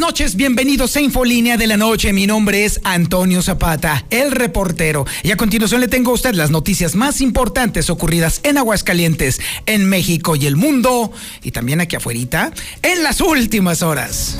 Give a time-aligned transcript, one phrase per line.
[0.00, 2.14] Noches, bienvenidos a Infolínea de la Noche.
[2.14, 5.06] Mi nombre es Antonio Zapata, el reportero.
[5.22, 9.84] Y a continuación le tengo a usted las noticias más importantes ocurridas en Aguascalientes, en
[9.84, 12.50] México y el mundo, y también aquí afuera,
[12.82, 14.38] en las últimas horas.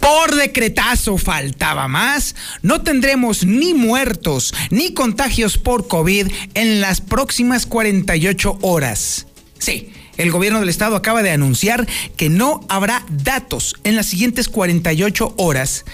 [0.00, 7.66] Por decretazo faltaba más, no tendremos ni muertos ni contagios por COVID en las próximas
[7.66, 9.26] 48 horas.
[9.60, 14.48] Sí, el gobierno del estado acaba de anunciar que no habrá datos en las siguientes
[14.48, 15.84] 48 horas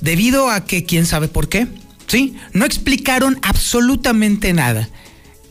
[0.00, 1.68] debido a que quién sabe por qué.
[2.08, 4.88] Sí, no explicaron absolutamente nada.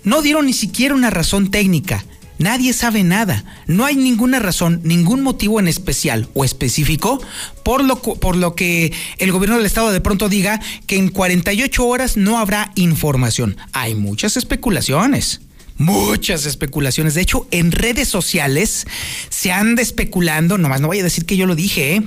[0.03, 2.05] No dieron ni siquiera una razón técnica.
[2.37, 3.45] Nadie sabe nada.
[3.67, 7.21] No hay ninguna razón, ningún motivo en especial o específico
[7.63, 11.85] por lo, por lo que el gobierno del estado de pronto diga que en 48
[11.87, 13.55] horas no habrá información.
[13.71, 15.39] Hay muchas especulaciones.
[15.77, 17.15] Muchas especulaciones.
[17.15, 18.87] De hecho, en redes sociales
[19.29, 22.03] se anda especulando, nomás no voy a decir que yo lo dije, ¿eh?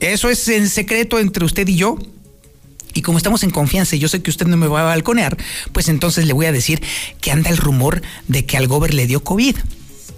[0.00, 1.98] Eso es en secreto entre usted y yo.
[2.94, 5.36] Y como estamos en confianza y yo sé que usted no me va a balconear,
[5.72, 6.82] pues entonces le voy a decir
[7.20, 9.56] que anda el rumor de que al gober le dio COVID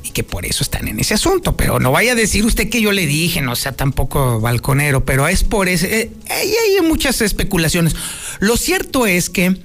[0.03, 1.57] y que por eso están en ese asunto.
[1.57, 5.27] Pero no vaya a decir usted que yo le dije, no sea tampoco balconero, pero
[5.27, 6.03] es por ese.
[6.03, 7.97] Eh, hay muchas especulaciones.
[8.41, 9.57] Lo cierto es que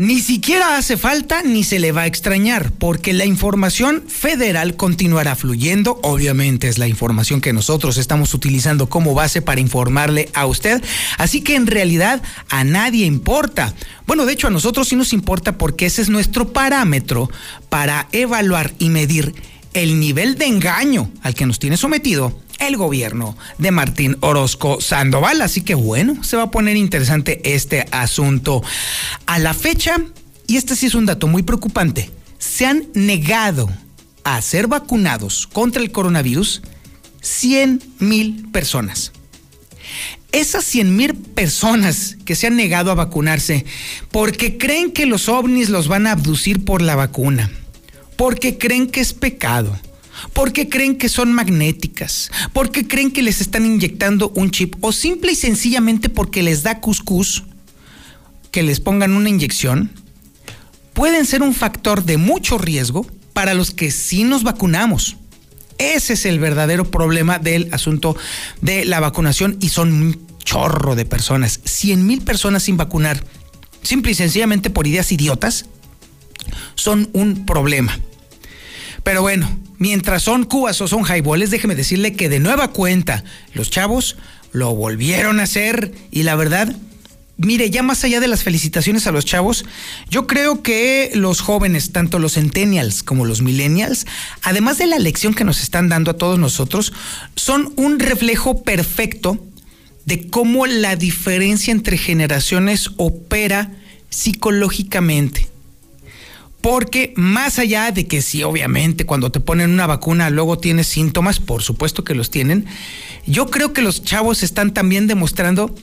[0.00, 5.36] ni siquiera hace falta ni se le va a extrañar, porque la información federal continuará
[5.36, 6.00] fluyendo.
[6.02, 10.82] Obviamente es la información que nosotros estamos utilizando como base para informarle a usted.
[11.18, 13.74] Así que en realidad a nadie importa.
[14.06, 17.28] Bueno, de hecho a nosotros sí nos importa porque ese es nuestro parámetro
[17.68, 19.34] para evaluar y medir
[19.74, 25.42] el nivel de engaño al que nos tiene sometido el gobierno de Martín Orozco Sandoval.
[25.42, 28.62] Así que bueno, se va a poner interesante este asunto.
[29.26, 29.98] A la fecha,
[30.46, 33.68] y este sí es un dato muy preocupante, se han negado
[34.24, 36.62] a ser vacunados contra el coronavirus
[37.20, 39.12] 100 mil personas.
[40.32, 43.64] Esas 100 mil personas que se han negado a vacunarse
[44.12, 47.50] porque creen que los ovnis los van a abducir por la vacuna,
[48.20, 49.74] porque creen que es pecado,
[50.34, 55.32] porque creen que son magnéticas, porque creen que les están inyectando un chip o simple
[55.32, 57.44] y sencillamente porque les da cuscús
[58.50, 59.90] que les pongan una inyección,
[60.92, 65.16] pueden ser un factor de mucho riesgo para los que sí nos vacunamos.
[65.78, 68.18] Ese es el verdadero problema del asunto
[68.60, 73.24] de la vacunación y son un chorro de personas, 100 mil personas sin vacunar,
[73.82, 75.64] simple y sencillamente por ideas idiotas,
[76.74, 77.98] son un problema.
[79.02, 83.24] Pero bueno, mientras son cubas o son highballs, déjeme decirle que de nueva cuenta
[83.54, 84.16] los chavos
[84.52, 86.74] lo volvieron a hacer y la verdad,
[87.36, 89.64] mire, ya más allá de las felicitaciones a los chavos,
[90.10, 94.06] yo creo que los jóvenes, tanto los centennials como los millennials,
[94.42, 96.92] además de la lección que nos están dando a todos nosotros,
[97.36, 99.44] son un reflejo perfecto
[100.04, 103.70] de cómo la diferencia entre generaciones opera
[104.08, 105.48] psicológicamente.
[106.60, 111.40] Porque más allá de que sí, obviamente, cuando te ponen una vacuna luego tienes síntomas,
[111.40, 112.66] por supuesto que los tienen,
[113.26, 115.74] yo creo que los chavos están también demostrando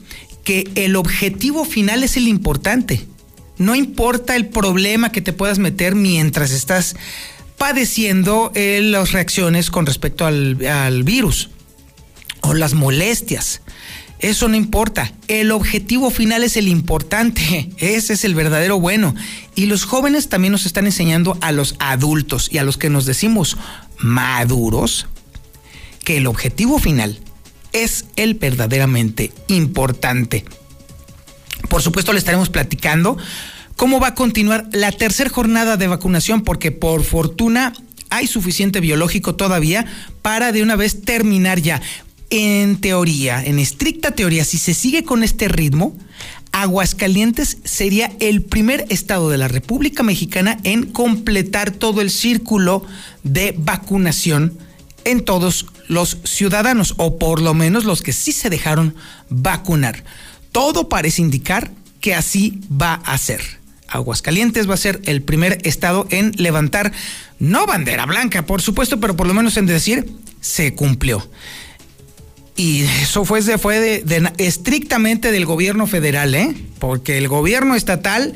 [0.44, 3.06] que el objetivo final es el importante.
[3.58, 6.96] No importa el problema que te puedas meter mientras estás
[7.58, 11.50] padeciendo eh, las reacciones con respecto al, al virus
[12.42, 13.62] o las molestias.
[14.20, 15.14] Eso no importa.
[15.28, 17.70] El objetivo final es el importante.
[17.78, 19.16] Ese es el verdadero bueno.
[19.56, 23.06] Y los jóvenes también nos están enseñando a los adultos y a los que nos
[23.06, 23.58] decimos
[24.00, 25.08] maduros
[26.04, 27.20] que el objetivo final
[27.74, 30.46] es el verdaderamente importante.
[31.70, 33.18] Por supuesto, le estaremos platicando
[33.76, 37.74] cómo va a continuar la tercera jornada de vacunación, porque por fortuna
[38.10, 39.86] hay suficiente biológico todavía
[40.22, 41.82] para de una vez terminar ya
[42.30, 45.96] en teoría, en estricta teoría, si se sigue con este ritmo,
[46.52, 52.84] Aguascalientes sería el primer estado de la República Mexicana en completar todo el círculo
[53.24, 54.58] de vacunación
[55.04, 58.96] en todos los ciudadanos, o por lo menos los que sí se dejaron
[59.30, 60.04] vacunar.
[60.52, 61.72] Todo parece indicar
[62.02, 63.42] que así va a ser.
[63.88, 66.92] Aguascalientes va a ser el primer estado en levantar,
[67.40, 71.30] no bandera blanca, por supuesto, pero por lo menos en decir, se cumplió.
[72.58, 76.56] Y eso fue, fue de, estrictamente del gobierno federal, ¿eh?
[76.80, 78.34] porque el gobierno estatal,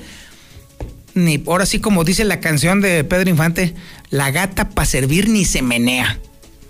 [1.15, 3.73] ni ahora sí como dice la canción de Pedro Infante,
[4.11, 6.19] la gata para servir ni se menea.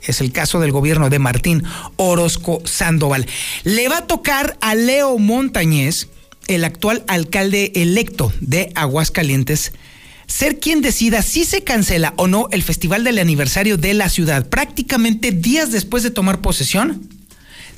[0.01, 1.62] Es el caso del gobierno de Martín
[1.98, 3.27] Orozco Sandoval.
[3.65, 6.07] Le va a tocar a Leo Montañez,
[6.47, 9.74] el actual alcalde electo de Aguascalientes,
[10.25, 14.47] ser quien decida si se cancela o no el festival del aniversario de la ciudad.
[14.47, 17.10] Prácticamente días después de tomar posesión,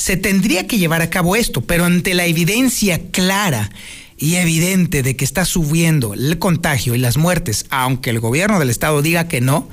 [0.04, 3.70] se tendría que llevar a cabo esto, pero ante la evidencia clara
[4.18, 8.70] y evidente de que está subiendo el contagio y las muertes, aunque el gobierno del
[8.70, 9.70] estado diga que no,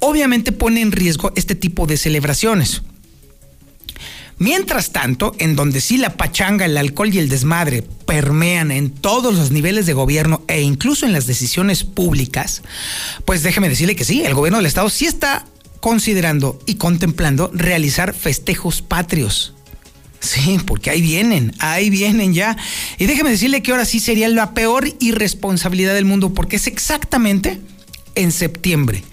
[0.00, 2.82] obviamente pone en riesgo este tipo de celebraciones.
[4.38, 9.36] Mientras tanto, en donde sí la pachanga, el alcohol y el desmadre permean en todos
[9.36, 12.62] los niveles de gobierno e incluso en las decisiones públicas,
[13.24, 15.46] pues déjeme decirle que sí, el gobierno del estado sí está
[15.78, 19.54] considerando y contemplando realizar festejos patrios.
[20.20, 22.56] Sí, porque ahí vienen, ahí vienen ya.
[22.98, 27.60] Y déjeme decirle que ahora sí sería la peor irresponsabilidad del mundo, porque es exactamente
[28.14, 29.04] en septiembre,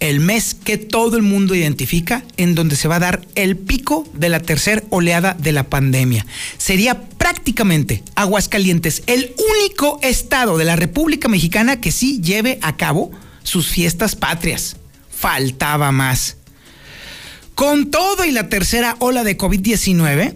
[0.00, 4.06] el mes que todo el mundo identifica en donde se va a dar el pico
[4.14, 6.26] de la tercera oleada de la pandemia.
[6.58, 13.12] Sería prácticamente Aguascalientes el único estado de la República Mexicana que sí lleve a cabo
[13.42, 14.76] sus fiestas patrias.
[15.10, 16.36] Faltaba más.
[17.54, 20.34] Con todo y la tercera ola de COVID-19,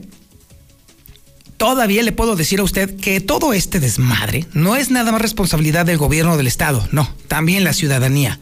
[1.57, 5.85] todavía le puedo decir a usted que todo este desmadre no es nada más responsabilidad
[5.85, 8.39] del gobierno del estado, no, también la ciudadanía.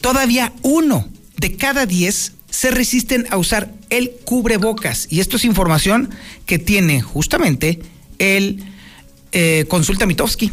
[0.00, 5.06] Todavía uno de cada diez se resisten a usar el cubrebocas.
[5.10, 6.10] Y esto es información
[6.46, 7.80] que tiene justamente
[8.18, 8.64] el
[9.32, 10.50] eh, Consulta Mitowski.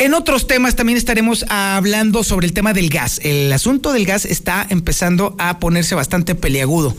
[0.00, 3.20] En otros temas también estaremos hablando sobre el tema del gas.
[3.22, 6.96] El asunto del gas está empezando a ponerse bastante peleagudo.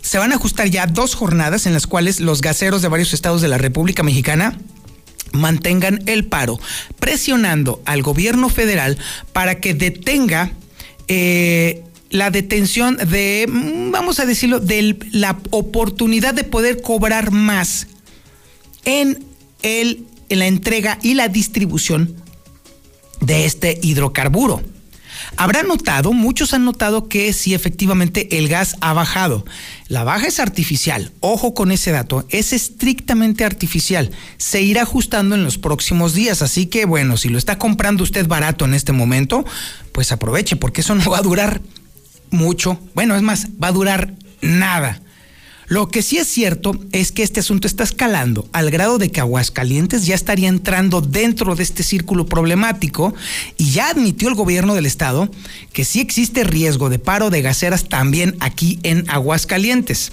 [0.00, 3.42] Se van a ajustar ya dos jornadas en las cuales los gaseros de varios estados
[3.42, 4.56] de la República Mexicana
[5.32, 6.60] mantengan el paro,
[7.00, 8.96] presionando al gobierno federal
[9.32, 10.52] para que detenga
[11.08, 17.88] eh, la detención de, mm, vamos a decirlo, de la oportunidad de poder cobrar más
[18.84, 19.24] en
[19.62, 22.19] el en la entrega y la distribución
[23.20, 24.62] de este hidrocarburo.
[25.36, 29.44] Habrán notado, muchos han notado que si efectivamente el gas ha bajado.
[29.88, 34.10] La baja es artificial, ojo con ese dato, es estrictamente artificial.
[34.38, 38.26] Se irá ajustando en los próximos días, así que bueno, si lo está comprando usted
[38.26, 39.44] barato en este momento,
[39.92, 41.60] pues aproveche, porque eso no va a durar
[42.30, 42.78] mucho.
[42.94, 45.00] Bueno, es más, va a durar nada.
[45.70, 49.20] Lo que sí es cierto es que este asunto está escalando al grado de que
[49.20, 53.14] Aguascalientes ya estaría entrando dentro de este círculo problemático
[53.56, 55.30] y ya admitió el gobierno del estado
[55.72, 60.10] que sí existe riesgo de paro de gaseras también aquí en Aguascalientes.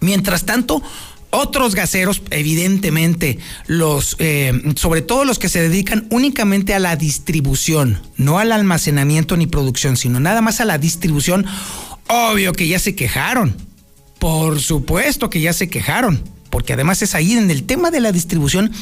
[0.00, 0.82] Mientras tanto,
[1.30, 8.02] otros gaseros, evidentemente, los, eh, sobre todo los que se dedican únicamente a la distribución,
[8.16, 11.46] no al almacenamiento ni producción, sino nada más a la distribución,
[12.08, 13.54] obvio que ya se quejaron.
[14.26, 16.20] Por supuesto que ya se quejaron,
[16.50, 18.72] porque además es ahí en el tema de la distribución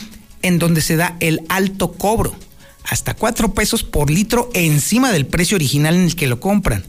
[0.41, 2.35] en donde se da el alto cobro,
[2.83, 6.87] hasta cuatro pesos por litro encima del precio original en el que lo compran.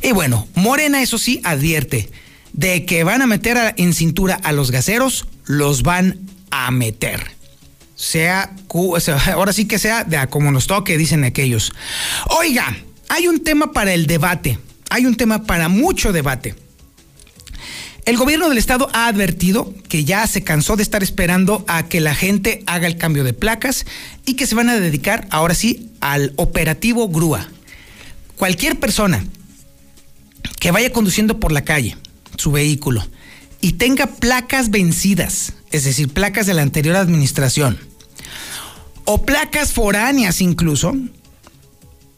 [0.00, 2.08] Y bueno, Morena eso sí advierte
[2.52, 6.20] de que van a meter en cintura a los gaseros, los van
[6.52, 7.32] a meter.
[7.96, 8.54] Sea,
[9.34, 11.72] ahora sí que sea de a como nos toque, dicen aquellos.
[12.38, 12.76] Oiga,
[13.08, 16.54] hay un tema para el debate, hay un tema para mucho debate.
[18.04, 22.00] El gobierno del estado ha advertido que ya se cansó de estar esperando a que
[22.00, 23.86] la gente haga el cambio de placas
[24.26, 27.48] y que se van a dedicar ahora sí al operativo grúa.
[28.36, 29.24] Cualquier persona
[30.58, 31.96] que vaya conduciendo por la calle
[32.36, 33.06] su vehículo
[33.60, 37.78] y tenga placas vencidas, es decir, placas de la anterior administración,
[39.04, 40.92] o placas foráneas incluso,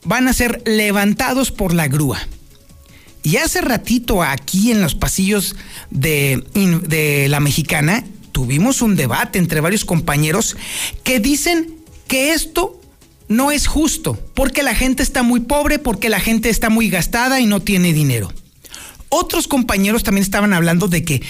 [0.04, 2.26] van a ser levantados por la grúa.
[3.24, 5.56] Y hace ratito aquí en los pasillos
[5.90, 10.56] de, la mexicana tuvimos un debate entre varios compañeros
[11.04, 11.74] que dicen
[12.06, 12.78] que esto
[13.28, 17.40] no es justo, porque la gente está muy pobre, porque la gente está muy gastada
[17.40, 18.30] y no tiene dinero.
[19.08, 21.22] Otros compañeros también estaban hablando de que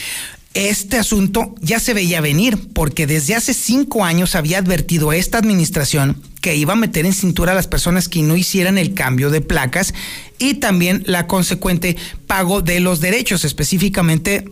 [0.54, 5.38] este asunto ya se veía venir, porque desde hace cinco años había advertido a esta
[5.38, 9.30] administración que iba a meter en cintura a las personas que no hicieran el cambio
[9.30, 9.94] de placas
[10.38, 11.96] y también la consecuente
[12.26, 14.46] pago de los derechos, específicamente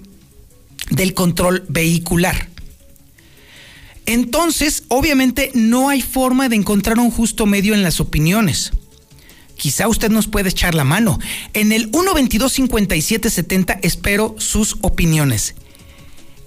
[0.89, 2.49] del control vehicular.
[4.07, 8.73] Entonces, obviamente no hay forma de encontrar un justo medio en las opiniones.
[9.59, 11.19] Quizá usted nos puede echar la mano.
[11.53, 15.57] En el 122 5770 espero sus opiniones.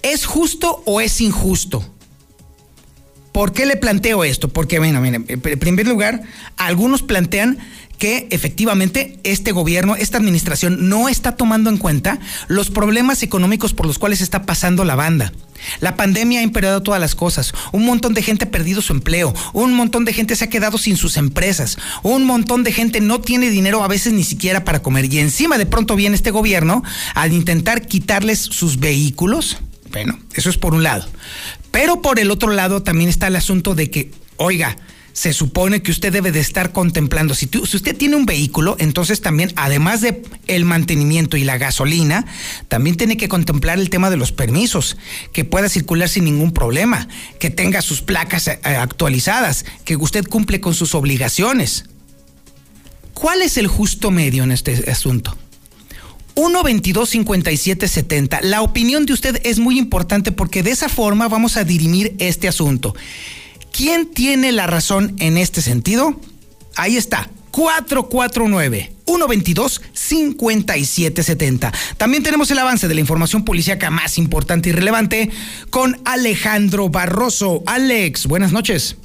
[0.02, 1.95] ¿Es justo o es injusto?
[3.36, 4.48] ¿Por qué le planteo esto?
[4.48, 6.22] Porque, bueno, miren, en primer lugar,
[6.56, 7.58] algunos plantean
[7.98, 13.84] que efectivamente este gobierno, esta administración no está tomando en cuenta los problemas económicos por
[13.84, 15.34] los cuales está pasando la banda.
[15.80, 17.52] La pandemia ha empeorado todas las cosas.
[17.72, 19.34] Un montón de gente ha perdido su empleo.
[19.52, 21.76] Un montón de gente se ha quedado sin sus empresas.
[22.02, 25.12] Un montón de gente no tiene dinero a veces ni siquiera para comer.
[25.12, 26.82] Y encima de pronto viene este gobierno
[27.14, 29.58] al intentar quitarles sus vehículos.
[29.92, 31.06] Bueno, eso es por un lado.
[31.76, 34.78] Pero por el otro lado también está el asunto de que, oiga,
[35.12, 37.34] se supone que usted debe de estar contemplando.
[37.34, 42.24] Si, si, usted tiene un vehículo, entonces también, además de el mantenimiento y la gasolina,
[42.68, 44.96] también tiene que contemplar el tema de los permisos,
[45.34, 50.62] que pueda circular sin ningún problema, que tenga sus placas eh, actualizadas, que usted cumple
[50.62, 51.84] con sus obligaciones.
[53.12, 55.36] ¿Cuál es el justo medio en este asunto?
[56.36, 58.40] 1 22 57 70.
[58.42, 62.46] La opinión de usted es muy importante porque de esa forma vamos a dirimir este
[62.46, 62.94] asunto.
[63.72, 66.20] ¿Quién tiene la razón en este sentido?
[66.76, 71.72] Ahí está, 449 122 5770.
[71.96, 75.30] También tenemos el avance de la información policíaca más importante y relevante
[75.70, 77.62] con Alejandro Barroso.
[77.66, 78.96] Alex, buenas noches.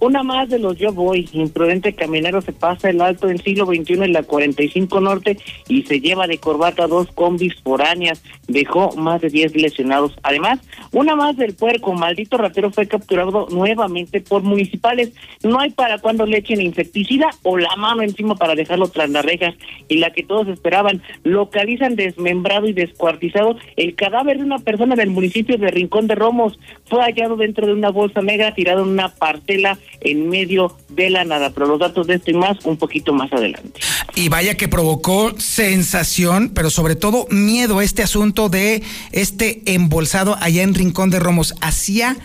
[0.00, 1.28] Una más de los yo voy.
[1.32, 6.00] Imprudente caminero se pasa el alto en siglo XXI en la 45 Norte y se
[6.00, 8.22] lleva de corbata dos combis foráneas.
[8.46, 10.14] Dejó más de 10 lesionados.
[10.22, 10.60] Además,
[10.92, 11.94] una más del puerco.
[11.94, 15.12] Maldito ratero fue capturado nuevamente por municipales.
[15.42, 19.24] No hay para cuando le echen insecticida o la mano encima para dejarlo tras las
[19.24, 19.56] rejas.
[19.88, 21.02] Y la que todos esperaban.
[21.24, 26.56] Localizan desmembrado y descuartizado el cadáver de una persona del municipio de Rincón de Romos.
[26.84, 31.24] Fue hallado dentro de una bolsa negra tirado en una partela en medio de la
[31.24, 31.50] nada.
[31.50, 33.80] Pero los datos de esto y más un poquito más adelante.
[34.14, 40.62] Y vaya que provocó sensación, pero sobre todo miedo este asunto de este embolsado allá
[40.62, 41.54] en Rincón de Romos.
[41.60, 42.16] Hacía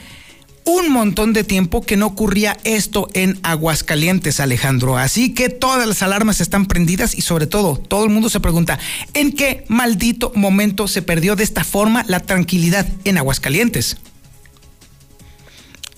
[0.65, 4.97] un montón de tiempo que no ocurría esto en Aguascalientes, Alejandro.
[4.97, 8.79] Así que todas las alarmas están prendidas y sobre todo todo el mundo se pregunta,
[9.13, 13.97] ¿en qué maldito momento se perdió de esta forma la tranquilidad en Aguascalientes?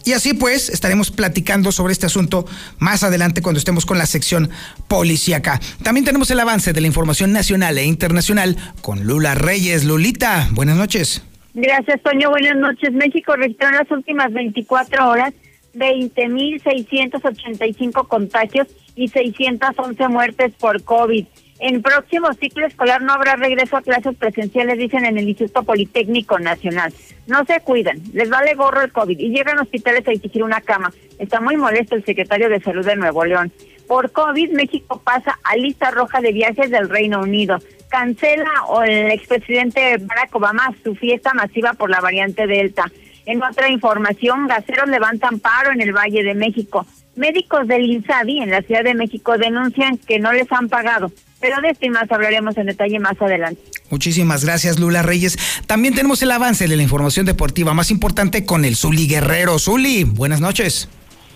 [0.06, 2.46] Y así pues, estaremos platicando sobre este asunto
[2.78, 4.52] más adelante cuando estemos con la sección
[4.88, 5.60] policíaca.
[5.84, 9.84] También tenemos el avance de la información nacional e internacional con Lula Reyes.
[9.84, 11.24] Lulita, buenas noches.
[11.56, 12.30] Gracias, Toño.
[12.30, 12.94] Buenas noches.
[12.94, 15.34] México registró en las últimas 24 horas
[15.74, 21.26] 20.685 contagios y 611 muertes por COVID.
[21.60, 26.38] En próximo ciclo escolar no habrá regreso a clases presenciales, dicen en el Instituto Politécnico
[26.38, 26.94] Nacional.
[27.28, 30.60] No se cuidan, les vale gorro el COVID y llegan a hospitales a exigir una
[30.60, 30.92] cama.
[31.18, 33.54] Está muy molesto el secretario de Salud de Nuevo León.
[33.88, 37.60] Por COVID, México pasa a lista roja de viajes del Reino Unido.
[37.90, 38.52] Cancela
[38.86, 42.92] el expresidente Barack Obama su fiesta masiva por la variante Delta.
[43.26, 46.86] En otra información, gaseros levantan paro en el Valle de México.
[47.16, 51.12] Médicos del INSABI en la Ciudad de México denuncian que no les han pagado.
[51.40, 53.62] Pero de esto y más hablaremos en detalle más adelante.
[53.90, 55.38] Muchísimas gracias, Lula Reyes.
[55.68, 59.60] También tenemos el avance de la información deportiva más importante con el Zuli Guerrero.
[59.60, 60.90] Zuli, buenas noches.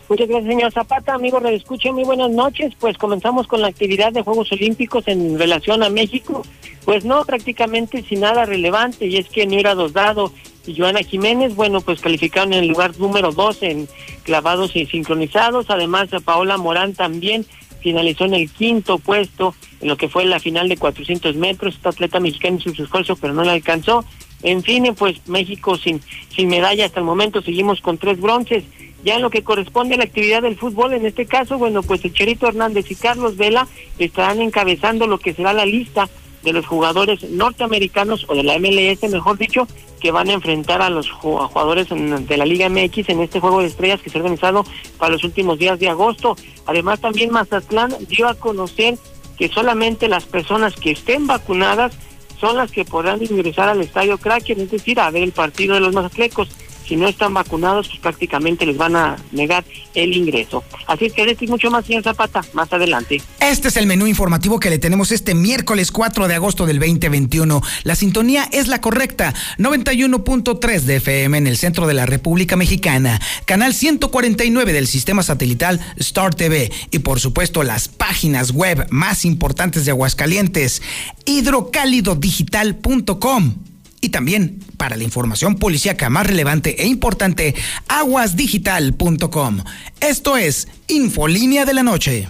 [0.09, 1.13] Muchas gracias, señor Zapata.
[1.13, 2.73] Amigos, le escucho muy buenas noches.
[2.79, 6.43] Pues comenzamos con la actividad de Juegos Olímpicos en relación a México.
[6.83, 9.05] Pues no, prácticamente sin nada relevante.
[9.05, 10.33] Y es que Mira Dosdado
[10.69, 13.87] y Joana Jiménez, bueno, pues calificaron en el lugar número dos en
[14.21, 15.65] clavados y sincronizados.
[15.69, 17.43] Además, Paola Morán también
[17.81, 21.75] finalizó en el quinto puesto en lo que fue la final de 400 metros.
[21.75, 24.05] Esta atleta mexicana hizo su esfuerzo, pero no la alcanzó.
[24.43, 26.01] En fin, pues México sin,
[26.35, 28.63] sin medalla hasta el momento, seguimos con tres bronces.
[29.03, 32.05] Ya en lo que corresponde a la actividad del fútbol, en este caso, bueno, pues
[32.05, 36.09] el Cherito Hernández y Carlos Vela estarán encabezando lo que será la lista
[36.43, 39.67] de los jugadores norteamericanos o de la MLS, mejor dicho,
[39.99, 43.67] que van a enfrentar a los jugadores de la Liga MX en este juego de
[43.67, 44.65] estrellas que se ha organizado
[44.97, 46.35] para los últimos días de agosto.
[46.65, 48.97] Además, también Mazatlán dio a conocer
[49.37, 51.97] que solamente las personas que estén vacunadas
[52.39, 55.81] son las que podrán ingresar al estadio Kraken, es decir, a ver el partido de
[55.81, 56.49] los mazatlecos
[56.89, 60.63] si no están vacunados, pues prácticamente les van a negar el ingreso.
[60.87, 63.21] Así es que decir mucho más, señor Zapata, más adelante.
[63.39, 67.61] Este es el menú informativo que le tenemos este miércoles 4 de agosto del 2021.
[67.83, 73.21] La sintonía es la correcta, 91.3 de FM en el centro de la República Mexicana,
[73.45, 79.85] canal 149 del sistema satelital Star TV y por supuesto las páginas web más importantes
[79.85, 80.81] de Aguascalientes,
[81.25, 83.68] hidrocálidodigital.com
[84.01, 87.55] y también para la información policíaca más relevante e importante,
[87.87, 89.63] aguasdigital.com.
[89.99, 92.27] Esto es Infolínea de la Noche.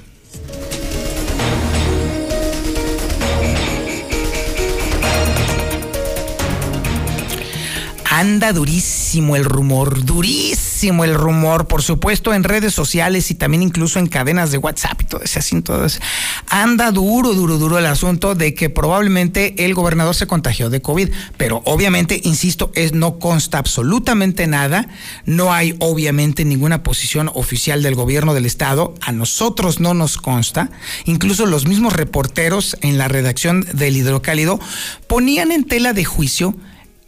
[8.19, 13.97] Anda durísimo el rumor, durísimo el rumor, por supuesto en redes sociales y también incluso
[13.97, 15.99] en cadenas de WhatsApp y todo ese.
[16.49, 21.09] Anda duro, duro, duro el asunto de que probablemente el gobernador se contagió de COVID,
[21.37, 24.89] pero obviamente, insisto, es no consta absolutamente nada,
[25.25, 30.71] no hay obviamente ninguna posición oficial del gobierno del estado, a nosotros no nos consta,
[31.05, 34.59] incluso los mismos reporteros en la redacción del Hidrocálido
[35.07, 36.53] ponían en tela de juicio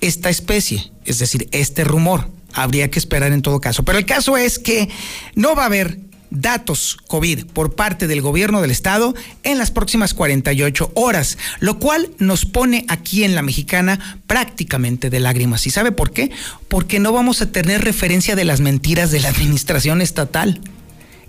[0.01, 2.29] esta especie, es decir, este rumor.
[2.53, 3.84] Habría que esperar en todo caso.
[3.84, 4.89] Pero el caso es que
[5.36, 6.00] no va a haber
[6.31, 12.10] datos COVID por parte del gobierno del estado en las próximas 48 horas, lo cual
[12.17, 15.67] nos pone aquí en la mexicana prácticamente de lágrimas.
[15.67, 16.31] ¿Y sabe por qué?
[16.67, 20.62] Porque no vamos a tener referencia de las mentiras de la administración estatal.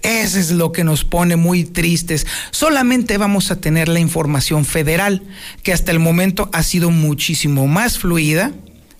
[0.02, 2.26] Eso es lo que nos pone muy tristes.
[2.50, 5.22] Solamente vamos a tener la información federal,
[5.62, 8.52] que hasta el momento ha sido muchísimo más fluida,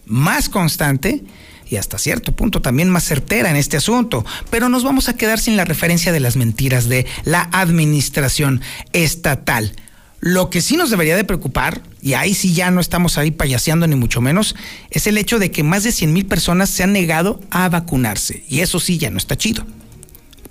[0.07, 1.25] más constante
[1.69, 5.41] y hasta cierto punto también más certera en este asunto, pero nos vamos a quedar
[5.41, 8.61] sin la referencia de las mentiras de la administración
[8.93, 9.75] estatal.
[10.21, 13.89] Lo que sí nos debería de preocupar, y ahí sí ya no estamos ahí payaseando
[13.89, 14.55] ni mucho menos,
[14.91, 18.45] es el hecho de que más de 100 mil personas se han negado a vacunarse.
[18.49, 19.67] Y eso sí ya no está chido.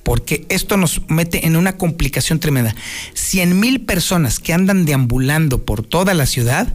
[0.03, 2.75] Porque esto nos mete en una complicación tremenda.
[3.13, 6.73] 100 mil personas que andan deambulando por toda la ciudad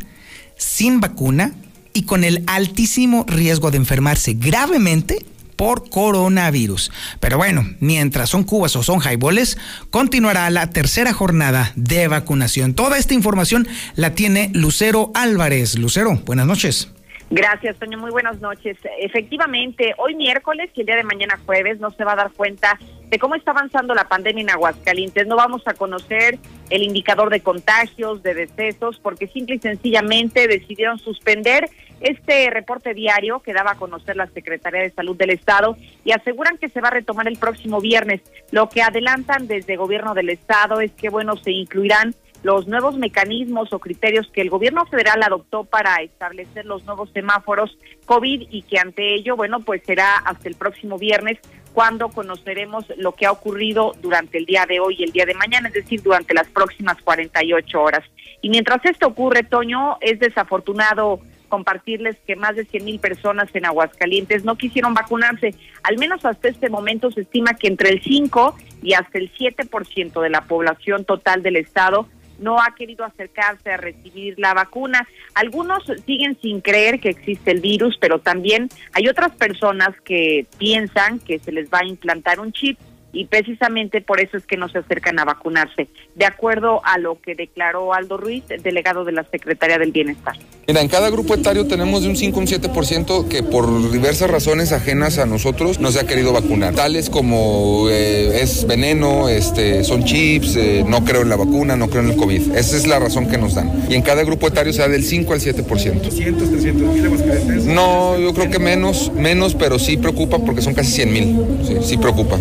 [0.57, 1.53] sin vacuna
[1.93, 5.25] y con el altísimo riesgo de enfermarse gravemente
[5.57, 6.93] por coronavirus.
[7.21, 9.59] Pero bueno, mientras son cubas o son jaiboles,
[9.91, 12.75] continuará la tercera jornada de vacunación.
[12.75, 15.79] Toda esta información la tiene Lucero Álvarez.
[15.79, 16.93] Lucero, buenas noches.
[17.31, 17.99] Gracias, Toño.
[17.99, 18.77] Muy buenas noches.
[19.01, 22.79] Efectivamente, hoy miércoles y el día de mañana jueves no se va a dar cuenta
[23.09, 25.27] de cómo está avanzando la pandemia en Aguascalientes.
[25.27, 26.39] No vamos a conocer
[26.71, 31.71] el indicador de contagios, de decesos, porque simple y sencillamente decidieron suspender
[32.01, 36.59] este reporte diario que daba a conocer la Secretaría de Salud del Estado y aseguran
[36.59, 38.21] que se va a retomar el próximo viernes.
[38.51, 43.73] Lo que adelantan desde gobierno del Estado es que, bueno, se incluirán los nuevos mecanismos
[43.73, 48.79] o criterios que el gobierno federal adoptó para establecer los nuevos semáforos COVID y que
[48.79, 51.39] ante ello, bueno, pues será hasta el próximo viernes
[51.77, 55.35] cuando conoceremos lo que ha ocurrido durante el día de hoy y el día de
[55.35, 58.03] mañana, es decir, durante las próximas 48 horas.
[58.41, 63.67] Y mientras esto ocurre, Toño, es desafortunado compartirles que más de 100 mil personas en
[63.67, 65.55] Aguascalientes no quisieron vacunarse.
[65.83, 70.23] Al menos hasta este momento se estima que entre el 5 y hasta el 7%
[70.23, 75.07] de la población total del estado no ha querido acercarse a recibir la vacuna.
[75.35, 81.19] Algunos siguen sin creer que existe el virus, pero también hay otras personas que piensan
[81.19, 82.79] que se les va a implantar un chip
[83.17, 87.19] y precisamente por eso es que no se acercan a vacunarse, de acuerdo a lo
[87.21, 90.37] que declaró Aldo Ruiz, delegado de la Secretaría del Bienestar.
[90.69, 94.31] Mira, en cada grupo etario tenemos de un 5 a un 7% que por diversas
[94.31, 99.85] razones ajenas a nosotros no se ha querido vacunar, tales como eh, es veneno, este,
[99.85, 102.55] son chips, eh, no creo en la vacuna, no creo en el COVID.
[102.55, 103.87] Esa es la razón que nos dan.
[103.89, 106.03] Y en cada grupo etario se da del 5 al 7%.
[106.03, 110.93] 200, 300 mil No, yo creo que menos, menos, pero sí preocupa porque son casi
[110.93, 111.47] 100 mil.
[111.65, 112.39] Sí, sí preocupa.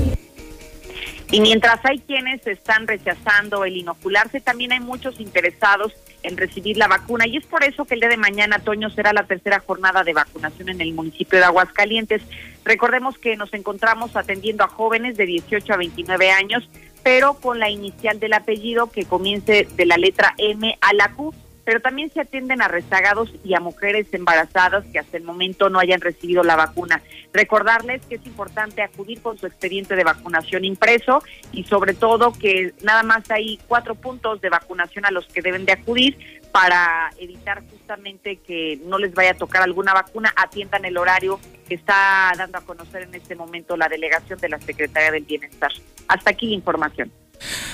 [1.31, 6.87] Y mientras hay quienes están rechazando el inocularse, también hay muchos interesados en recibir la
[6.87, 7.27] vacuna.
[7.27, 10.13] Y es por eso que el día de mañana, Toño, será la tercera jornada de
[10.13, 12.21] vacunación en el municipio de Aguascalientes.
[12.63, 16.69] Recordemos que nos encontramos atendiendo a jóvenes de 18 a 29 años,
[17.03, 21.33] pero con la inicial del apellido que comience de la letra M a la Q
[21.65, 25.79] pero también se atienden a rezagados y a mujeres embarazadas que hasta el momento no
[25.79, 27.01] hayan recibido la vacuna.
[27.33, 32.73] Recordarles que es importante acudir con su expediente de vacunación impreso y sobre todo que
[32.83, 37.63] nada más hay cuatro puntos de vacunación a los que deben de acudir para evitar
[37.69, 42.59] justamente que no les vaya a tocar alguna vacuna, atiendan el horario que está dando
[42.59, 45.71] a conocer en este momento la delegación de la Secretaría del Bienestar.
[46.07, 47.11] Hasta aquí información.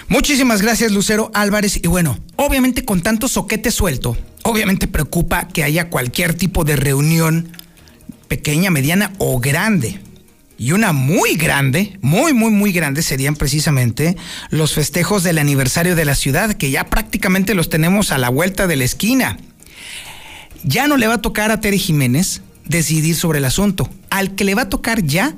[0.07, 1.79] Muchísimas gracias, Lucero Álvarez.
[1.81, 7.51] Y bueno, obviamente con tanto soquete suelto, obviamente preocupa que haya cualquier tipo de reunión
[8.27, 9.99] pequeña, mediana o grande.
[10.57, 14.15] Y una muy grande, muy, muy, muy grande serían precisamente
[14.51, 18.67] los festejos del aniversario de la ciudad, que ya prácticamente los tenemos a la vuelta
[18.67, 19.37] de la esquina.
[20.63, 23.89] Ya no le va a tocar a Tere Jiménez decidir sobre el asunto.
[24.11, 25.35] Al que le va a tocar ya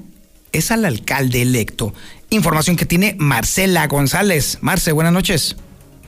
[0.54, 1.94] es al alcalde electo.
[2.30, 4.60] Información que tiene Marcela González.
[4.62, 5.58] Marce, buenas noches.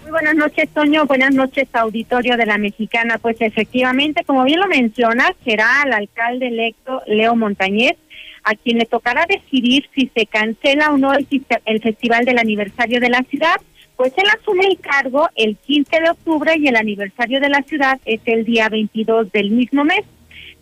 [0.03, 1.05] Muy buenas noches, Toño.
[1.05, 3.17] Buenas noches, auditorio de la Mexicana.
[3.17, 7.97] Pues efectivamente, como bien lo mencionas, será el alcalde electo Leo Montañez
[8.45, 11.27] a quien le tocará decidir si se cancela o no el,
[11.65, 13.55] el festival del aniversario de la ciudad.
[13.95, 17.99] Pues él asume el cargo el 15 de octubre y el aniversario de la ciudad
[18.05, 20.03] es el día 22 del mismo mes.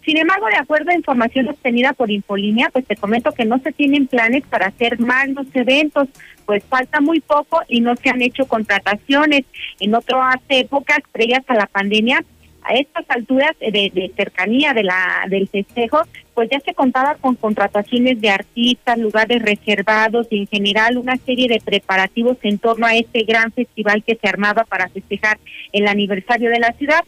[0.05, 3.71] Sin embargo, de acuerdo a información obtenida por Infolínea, pues te comento que no se
[3.71, 6.09] tienen planes para hacer magnos eventos,
[6.45, 9.45] pues falta muy poco y no se han hecho contrataciones.
[9.79, 12.23] En otras épocas, previas a la pandemia,
[12.63, 16.01] a estas alturas de, cercanía de la del festejo,
[16.33, 21.47] pues ya se contaba con contrataciones de artistas, lugares reservados y en general una serie
[21.47, 25.39] de preparativos en torno a este gran festival que se armaba para festejar
[25.71, 27.03] el aniversario de la ciudad.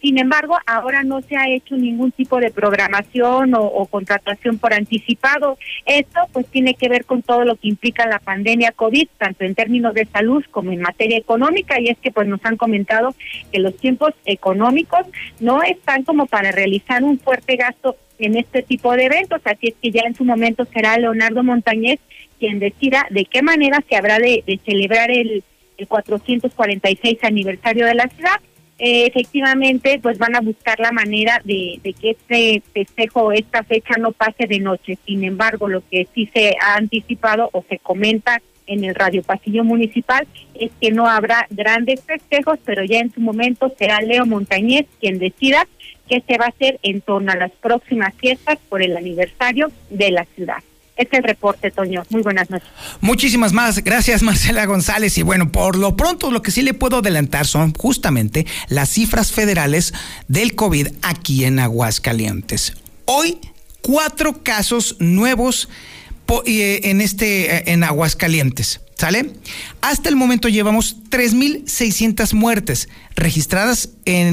[0.00, 5.58] Sin embargo, ahora no se ha hecho ningún tipo de programación o, contratación por anticipado.
[5.84, 9.54] Esto pues tiene que ver con todo lo que implica la pandemia COVID, tanto en
[9.54, 13.14] términos de salud como en materia económica, y es que pues nos han comentado
[13.52, 15.06] que los tiempos económicos
[15.38, 19.74] no están como para realizar un fuerte gasto en este tipo de eventos, así es
[19.80, 22.00] que ya en su momento será Leonardo Montañez
[22.38, 25.44] quien decida de qué manera se habrá de, celebrar el,
[25.76, 28.40] el 446 aniversario de la ciudad
[28.82, 34.12] eh, efectivamente pues van a buscar la manera de, que este festejo, esta fecha no
[34.12, 34.96] pase de noche.
[35.04, 39.64] Sin embargo, lo que sí se ha anticipado o se comenta en el Radio Pasillo
[39.64, 44.86] Municipal es que no habrá grandes festejos, pero ya en su momento será Leo Montañez
[44.98, 45.68] quien decida
[46.08, 50.10] qué se va a hacer en torno a las próximas fiestas por el aniversario de
[50.10, 50.62] la ciudad.
[51.00, 52.02] Es el reporte, Toño.
[52.10, 52.68] Muy buenas noches.
[53.00, 53.82] Muchísimas más.
[53.82, 55.16] Gracias, Marcela González.
[55.16, 59.32] Y bueno, por lo pronto, lo que sí le puedo adelantar son justamente las cifras
[59.32, 59.94] federales
[60.28, 62.74] del COVID aquí en Aguascalientes.
[63.06, 63.38] Hoy,
[63.80, 65.70] cuatro casos nuevos
[66.44, 68.82] eh, en este eh, en Aguascalientes.
[68.94, 69.30] ¿Sale?
[69.80, 73.88] Hasta el momento llevamos 3.600 muertes registradas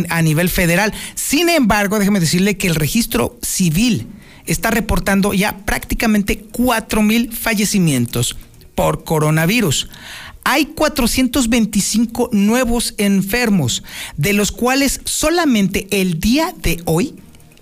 [0.09, 0.93] a nivel federal.
[1.15, 4.07] Sin embargo, déjeme decirle que el registro civil
[4.47, 8.35] está reportando ya prácticamente 4 mil fallecimientos
[8.75, 9.89] por coronavirus.
[10.43, 13.83] Hay 425 nuevos enfermos,
[14.15, 17.15] de los cuales solamente el día de hoy,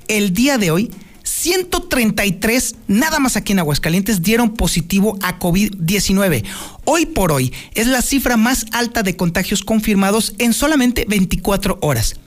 [0.07, 0.91] el día de hoy,
[1.23, 6.43] 133, nada más aquí en Aguascalientes, dieron positivo a COVID-19.
[6.85, 12.19] Hoy por hoy es la cifra más alta de contagios confirmados en solamente 24 horas.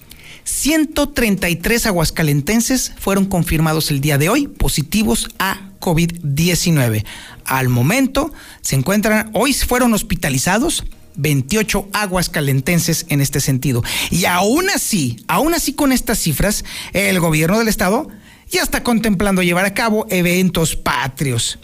[0.49, 7.05] 133 aguascalentenses fueron confirmados el día de hoy positivos a COVID-19.
[7.45, 8.33] Al momento
[8.63, 10.85] se encuentran, hoy fueron hospitalizados
[11.17, 13.85] 28 aguascalentenses en este sentido.
[14.11, 18.09] Y aún así, aún así con estas cifras, el gobierno del estado
[18.51, 21.59] ya está contemplando llevar a cabo eventos patrios.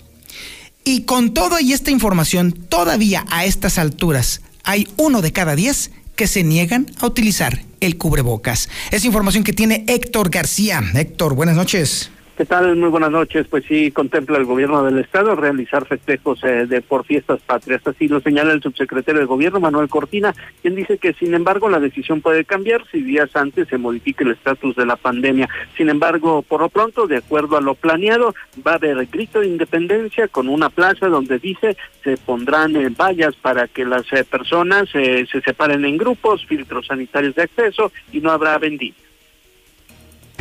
[0.84, 5.90] Y con todo y esta información, todavía a estas alturas, hay uno de cada diez
[6.16, 8.68] que se niegan a utilizar el cubrebocas.
[8.90, 10.82] Es información que tiene Héctor García.
[10.94, 12.10] Héctor, buenas noches.
[12.36, 12.74] ¿Qué tal?
[12.74, 13.46] Muy buenas noches.
[13.48, 17.86] Pues sí, contempla el gobierno del estado realizar festejos eh, de por fiestas patrias.
[17.86, 21.78] Así lo señala el subsecretario del gobierno, Manuel Cortina, quien dice que sin embargo la
[21.78, 25.48] decisión puede cambiar si días antes se modifique el estatus de la pandemia.
[25.76, 28.34] Sin embargo, por lo pronto, de acuerdo a lo planeado,
[28.66, 33.36] va a haber grito de independencia con una plaza donde dice se pondrán eh, vallas
[33.36, 38.32] para que las eh, personas se separen en grupos, filtros sanitarios de acceso y no
[38.32, 39.03] habrá vendidas.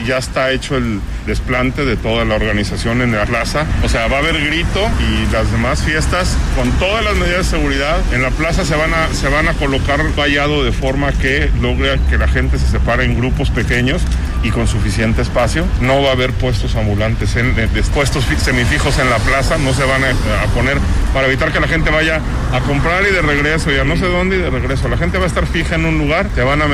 [0.05, 3.65] Ya está hecho el desplante de toda la organización en la plaza.
[3.83, 7.57] O sea, va a haber grito y las demás fiestas con todas las medidas de
[7.57, 7.97] seguridad.
[8.13, 11.99] En la plaza se van a, se van a colocar vallado de forma que logre
[12.09, 14.01] que la gente se separe en grupos pequeños
[14.43, 15.65] y con suficiente espacio.
[15.81, 17.55] No va a haber puestos ambulantes, en,
[17.93, 20.13] puestos semifijos en la plaza, no se van a,
[20.53, 20.77] poner
[21.13, 22.19] para evitar que la gente vaya
[22.51, 24.87] a comprar y de regreso, ya no sé dónde y de regreso.
[24.89, 26.67] La gente va a estar fija en un lugar, te van a,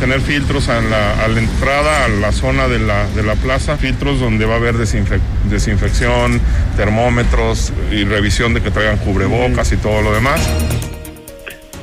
[0.00, 3.76] tener filtros a la, a la entrada, a la zona de la, de la plaza,
[3.76, 6.40] filtros donde va a haber desinfección,
[6.76, 10.40] termómetros y revisión de que traigan cubrebocas y todo lo demás.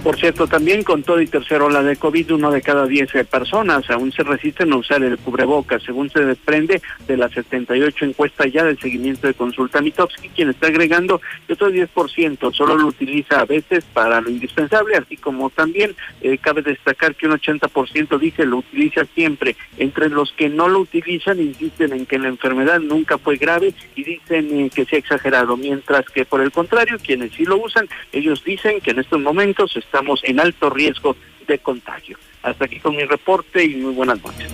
[0.04, 3.88] Por cierto, también con todo y tercera ola de COVID, uno de cada diez personas
[3.92, 8.64] aún se resisten a usar el cubrebocas, según se desprende de las 78 encuestas ya
[8.64, 13.46] del seguimiento de consulta Mitowski, quien está agregando que otro 10% solo lo utiliza a
[13.46, 18.58] veces para lo indispensable, así como también eh, cabe destacar que un 80% dice lo
[18.58, 19.56] utiliza siempre.
[19.78, 24.04] Entre los que no lo utilizan insisten en que la enfermedad nunca fue grave y
[24.04, 27.88] dicen eh, que se ha exagerado, mientras que por el contrario, quienes sí lo usan,
[28.12, 32.18] ellos dicen que en estos momentos estamos en alto riesgo de contagio.
[32.44, 34.50] Hasta aquí con mi reporte y muy buenas noches.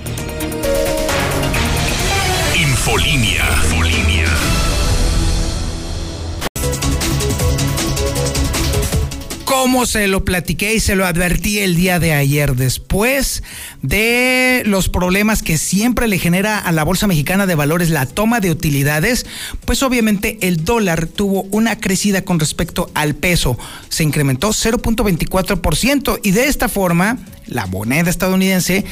[9.63, 13.41] Como se lo platiqué y se lo advertí el día de ayer, después
[13.82, 18.39] de los problemas que siempre le genera a la Bolsa Mexicana de Valores la toma
[18.39, 19.26] de utilidades,
[19.65, 23.58] pues obviamente el dólar tuvo una crecida con respecto al peso,
[23.89, 27.17] se incrementó 0.24% y de esta forma
[27.48, 28.86] la moneda estadounidense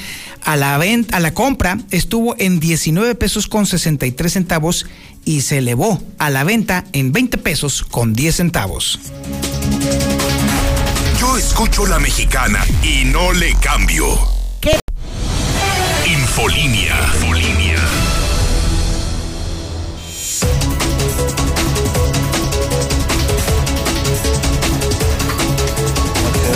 [0.44, 4.88] a la venta, a la compra estuvo en 19 pesos con 63 centavos
[5.26, 9.00] y se elevó a la venta en 20 pesos con 10 centavos.
[11.20, 14.06] Yo escucho la mexicana y no le cambio.
[14.60, 14.78] ¿Qué?
[16.06, 16.96] Infolinia.
[17.14, 17.80] Infolinia.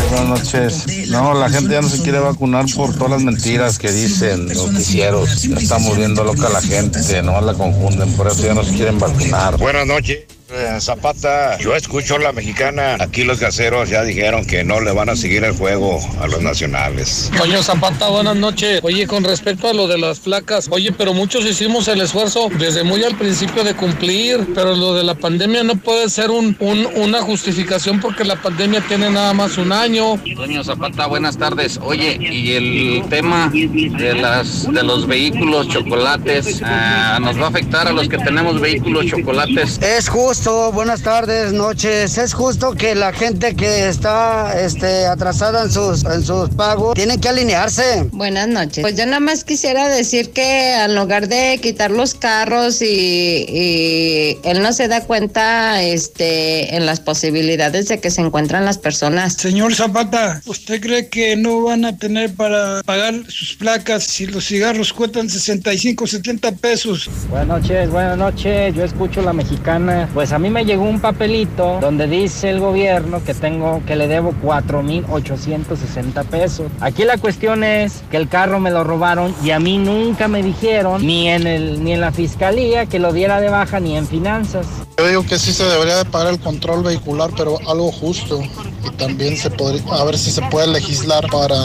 [0.09, 1.07] Buenas noches.
[1.09, 4.71] No, la gente ya no se quiere vacunar por todas las mentiras que dicen los
[4.71, 5.43] noticieros.
[5.43, 8.99] Ya está muriendo loca la gente, no la confunden, por eso ya no se quieren
[8.99, 9.57] vacunar.
[9.57, 10.38] Buenas noches.
[10.51, 12.97] Eh, Zapata, yo escucho la mexicana.
[12.99, 16.41] Aquí los gaseros ya dijeron que no le van a seguir el juego a los
[16.41, 17.29] nacionales.
[17.37, 18.79] Coño Zapata, buenas noches.
[18.81, 22.83] Oye, con respecto a lo de las placas, oye, pero muchos hicimos el esfuerzo desde
[22.83, 26.87] muy al principio de cumplir, pero lo de la pandemia no puede ser un, un-
[26.95, 30.19] una justificación porque la pandemia tiene nada más un año.
[30.35, 31.79] Toño Zapata, buenas tardes.
[31.83, 37.87] Oye, y el tema de las de los vehículos chocolates ah, nos va a afectar
[37.87, 39.77] a los que tenemos vehículos chocolates.
[39.83, 42.17] Es justo, buenas tardes, noches.
[42.17, 47.19] Es justo que la gente que está este, atrasada en sus, en sus pagos tiene
[47.19, 48.07] que alinearse.
[48.11, 48.81] Buenas noches.
[48.81, 54.37] Pues yo nada más quisiera decir que en lugar de quitar los carros y, y
[54.43, 59.33] él no se da cuenta este, en las posibilidades de que se encuentran las personas.
[59.33, 64.45] Señor Zapata, ¿usted cree que no van a tener para pagar sus placas si los
[64.45, 67.09] cigarros cuestan 65, 70 pesos?
[67.29, 68.73] Buenas noches, buenas noches.
[68.75, 70.09] Yo escucho la mexicana.
[70.13, 74.07] Pues a mí me llegó un papelito donde dice el gobierno que tengo que le
[74.07, 76.71] debo 4.860 pesos.
[76.79, 80.43] Aquí la cuestión es que el carro me lo robaron y a mí nunca me
[80.43, 84.07] dijeron ni en el ni en la fiscalía que lo diera de baja ni en
[84.07, 84.67] finanzas.
[84.97, 88.41] Yo digo que sí se debería de pagar el control vehicular, pero algo justo.
[88.85, 91.55] Y también se podría, a ver si se puede legislar para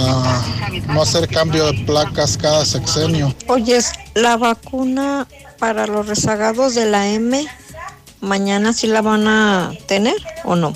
[0.86, 3.34] no hacer cambio de placas cada sexenio.
[3.48, 3.80] Oye,
[4.14, 5.26] la vacuna
[5.58, 7.46] para los rezagados de la M,
[8.24, 10.72] mañana sí la van a tener o no?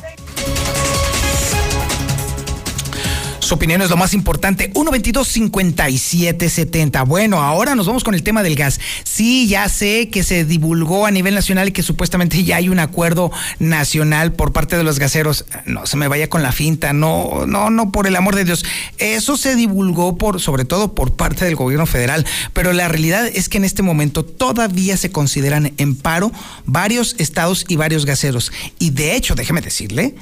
[3.49, 4.71] Su opinión es lo más importante.
[4.75, 7.07] 122-5770.
[7.07, 8.79] Bueno, ahora nos vamos con el tema del gas.
[9.05, 12.79] Sí, ya sé que se divulgó a nivel nacional y que supuestamente ya hay un
[12.79, 15.47] acuerdo nacional por parte de los gaseros.
[15.65, 16.93] No se me vaya con la finta.
[16.93, 18.67] No, no, no, por el amor de Dios.
[18.99, 22.27] Eso se divulgó por, sobre todo por parte del gobierno federal.
[22.53, 26.33] Pero la realidad es que en este momento todavía se consideran en paro
[26.67, 28.53] varios estados y varios gaseros.
[28.79, 30.15] Y de hecho, déjeme decirle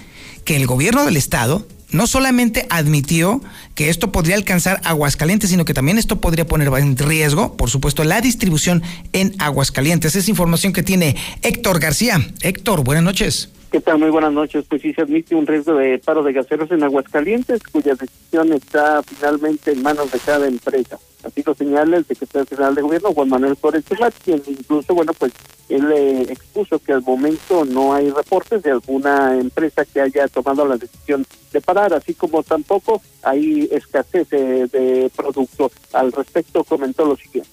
[0.44, 3.42] que el gobierno del estado no solamente admitió
[3.75, 8.05] que esto podría alcanzar Aguascalientes, sino que también esto podría poner en riesgo, por supuesto,
[8.05, 10.16] la distribución en Aguascalientes.
[10.16, 12.20] Es información que tiene Héctor García.
[12.42, 13.51] Héctor, buenas noches.
[13.70, 13.98] ¿Qué tal?
[13.98, 14.64] Muy buenas noches.
[14.68, 19.02] Pues sí se admite un riesgo de paro de gaseros en Aguascalientes, cuya decisión está
[19.02, 20.98] finalmente en manos de cada empresa.
[21.24, 25.12] Así lo señala el secretario general de gobierno, Juan Manuel Flores Chelat, quien incluso, bueno,
[25.14, 25.33] pues
[25.68, 30.64] él eh, expuso que al momento no hay reportes de alguna empresa que haya tomado
[30.64, 35.72] la decisión de parar, así como tampoco hay escasez de, producto.
[35.92, 37.50] Al respecto comentó lo siguiente.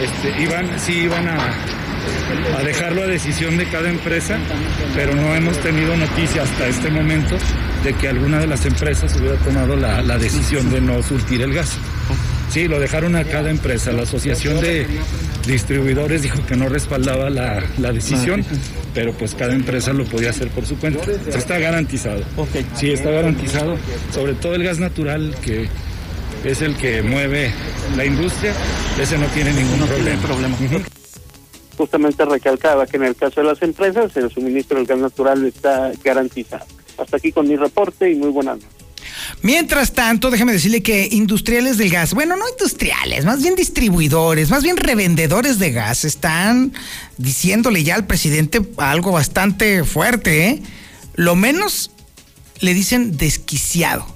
[0.00, 1.85] Este, iban, sí iban a,
[2.58, 4.38] a dejarlo a decisión de cada empresa,
[4.94, 7.36] pero no hemos tenido noticia hasta este momento
[7.84, 11.54] de que alguna de las empresas hubiera tomado la, la decisión de no surtir el
[11.54, 11.76] gas.
[12.50, 13.92] Sí, lo dejaron a cada empresa.
[13.92, 14.86] La Asociación de
[15.46, 18.44] Distribuidores dijo que no respaldaba la, la decisión,
[18.94, 21.04] pero pues cada empresa lo podía hacer por su cuenta.
[21.28, 22.22] Está garantizado.
[22.76, 23.76] Sí, está garantizado.
[24.12, 25.68] Sobre todo el gas natural, que
[26.44, 27.52] es el que mueve
[27.96, 28.52] la industria,
[29.00, 30.56] ese no tiene ningún problema.
[31.76, 35.92] Justamente recalcaba que en el caso de las empresas el suministro del gas natural está
[36.02, 36.66] garantizado.
[36.98, 38.86] Hasta aquí con mi reporte y muy buenas noches.
[39.42, 44.62] Mientras tanto, déjeme decirle que industriales del gas, bueno, no industriales, más bien distribuidores, más
[44.62, 46.72] bien revendedores de gas, están
[47.16, 50.62] diciéndole ya al presidente algo bastante fuerte, ¿eh?
[51.14, 51.90] Lo menos
[52.60, 54.06] le dicen desquiciado.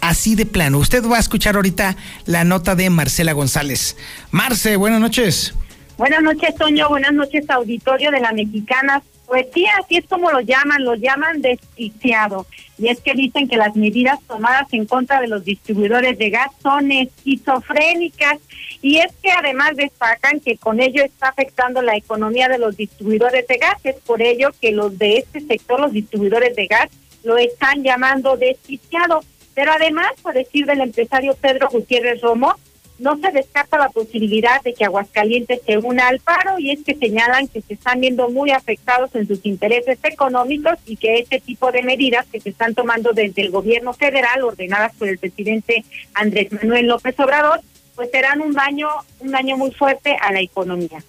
[0.00, 0.78] Así de plano.
[0.78, 3.96] Usted va a escuchar ahorita la nota de Marcela González.
[4.30, 5.54] Marce, buenas noches.
[5.98, 6.88] Buenas noches, Toño.
[6.88, 9.02] Buenas noches, auditorio de la Mexicana.
[9.26, 12.46] Pues sí, así es como lo llaman, lo llaman desquiciado.
[12.78, 16.52] Y es que dicen que las medidas tomadas en contra de los distribuidores de gas
[16.62, 18.38] son esquizofrénicas.
[18.80, 23.48] Y es que además destacan que con ello está afectando la economía de los distribuidores
[23.48, 23.80] de gas.
[23.82, 26.90] Es por ello que los de este sector, los distribuidores de gas,
[27.24, 29.24] lo están llamando desquiciado.
[29.52, 32.54] Pero además, por decir del empresario Pedro Gutiérrez Romo,
[32.98, 36.94] no se descarta la posibilidad de que Aguascalientes se una al paro y es que
[36.94, 41.70] señalan que se están viendo muy afectados en sus intereses económicos y que este tipo
[41.70, 45.84] de medidas que se están tomando desde el gobierno federal, ordenadas por el presidente
[46.14, 47.60] Andrés Manuel López Obrador,
[47.94, 48.88] pues serán un daño,
[49.20, 51.02] un daño muy fuerte a la economía.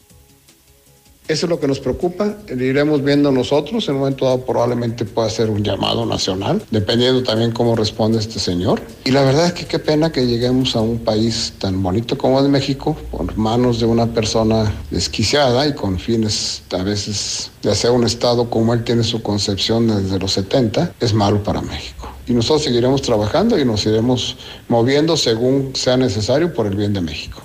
[1.30, 2.38] Eso es lo que nos preocupa.
[2.48, 3.88] Lo iremos viendo nosotros.
[3.88, 8.40] En un momento dado probablemente pueda ser un llamado nacional, dependiendo también cómo responde este
[8.40, 8.82] señor.
[9.06, 12.40] Y la verdad es que qué pena que lleguemos a un país tan bonito como
[12.42, 17.92] es México, por manos de una persona desquiciada y con fines a veces de hacer
[17.92, 22.10] un Estado como él tiene su concepción desde los 70, es malo para México.
[22.26, 24.36] Y nosotros seguiremos trabajando y nos iremos
[24.68, 27.44] moviendo según sea necesario por el bien de México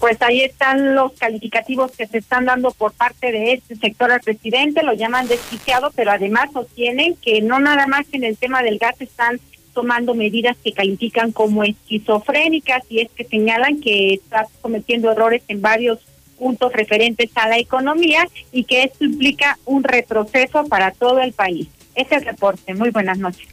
[0.00, 4.20] pues ahí están los calificativos que se están dando por parte de este sector al
[4.20, 8.78] presidente, lo llaman desquiciado, pero además sostienen que no nada más en el tema del
[8.78, 9.38] gas están
[9.74, 15.60] tomando medidas que califican como esquizofrénicas y es que señalan que está cometiendo errores en
[15.60, 15.98] varios
[16.38, 21.68] puntos referentes a la economía y que esto implica un retroceso para todo el país.
[21.94, 22.72] Ese es el reporte.
[22.74, 23.46] Muy buenas noches.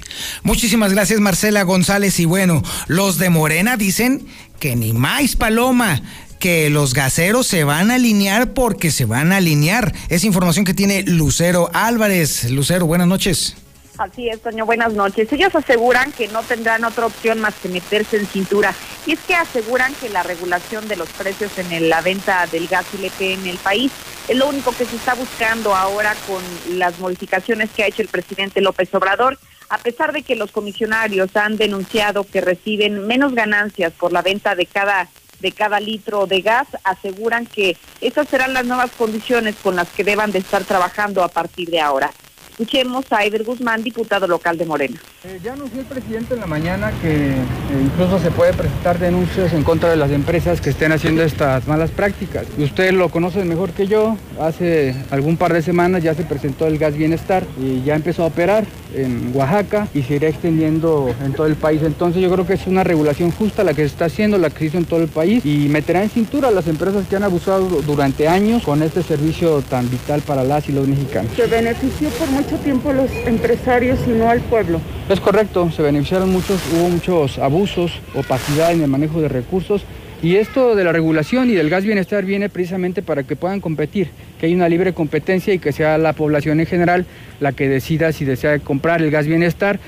[0.44, 2.20] Muchísimas gracias, Marcela González.
[2.20, 4.26] Y bueno, los de Morena dicen
[4.60, 6.02] que ni más paloma,
[6.38, 9.94] que los gaseros se van a alinear porque se van a alinear.
[10.10, 12.50] Es información que tiene Lucero Álvarez.
[12.52, 13.56] Lucero, buenas noches.
[13.98, 15.32] Así es, Toño, buenas noches.
[15.34, 18.74] Ellos aseguran que no tendrán otra opción más que meterse en cintura.
[19.08, 22.86] Y es que aseguran que la regulación de los precios en la venta del gas
[22.94, 23.92] LP en el país
[24.28, 26.44] es lo único que se está buscando ahora con
[26.78, 29.40] las modificaciones que ha hecho el presidente López Obrador.
[29.70, 34.56] A pesar de que los comisionarios han denunciado que reciben menos ganancias por la venta
[34.56, 39.76] de cada de cada litro de gas, aseguran que esas serán las nuevas condiciones con
[39.76, 42.12] las que deban de estar trabajando a partir de ahora.
[42.60, 44.98] Escuchemos a Ever Guzmán, diputado local de Morena.
[45.24, 47.44] Eh, ya anunció el presidente en la mañana que eh,
[47.84, 51.92] incluso se puede presentar denuncias en contra de las empresas que estén haciendo estas malas
[51.92, 52.48] prácticas.
[52.58, 54.18] Y usted lo conoce mejor que yo.
[54.42, 58.26] Hace algún par de semanas ya se presentó el gas bienestar y ya empezó a
[58.26, 58.66] operar
[58.96, 61.84] en Oaxaca y se irá extendiendo en todo el país.
[61.84, 64.60] Entonces yo creo que es una regulación justa la que se está haciendo, la que
[64.60, 67.24] se hizo en todo el país y meterá en cintura a las empresas que han
[67.24, 71.32] abusado durante años con este servicio tan vital para las y los mexicanos.
[71.36, 74.80] Se benefició por mucho tiempo los empresarios y no al pueblo.
[75.10, 79.84] Es correcto, se beneficiaron muchos, hubo muchos abusos, opacidad en el manejo de recursos
[80.22, 84.10] y esto de la regulación y del gas bienestar viene precisamente para que puedan competir,
[84.40, 87.06] que haya una libre competencia y que sea la población en general
[87.40, 89.80] la que decida si desea comprar el gas bienestar.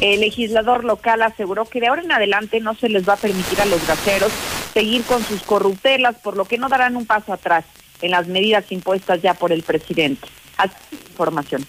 [0.00, 3.60] El legislador local aseguró que de ahora en adelante no se les va a permitir
[3.60, 4.30] a los gaseros
[4.72, 7.64] seguir con sus corruptelas, por lo que no darán un paso atrás
[8.00, 10.28] en las medidas impuestas ya por el presidente.
[10.58, 11.64] Así información.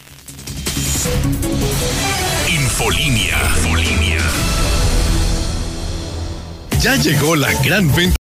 [2.48, 3.38] Infolinia.
[3.56, 4.20] Infolinia.
[6.82, 8.19] Ya llegó la gran venta.